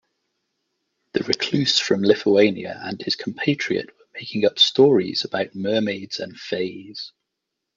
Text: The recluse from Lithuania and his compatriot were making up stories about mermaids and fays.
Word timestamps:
The 1.13 1.19
recluse 1.25 1.77
from 1.77 2.01
Lithuania 2.01 2.79
and 2.85 2.99
his 2.99 3.15
compatriot 3.15 3.91
were 3.95 4.07
making 4.15 4.45
up 4.45 4.57
stories 4.57 5.23
about 5.25 5.53
mermaids 5.53 6.19
and 6.19 6.35
fays. 6.35 7.11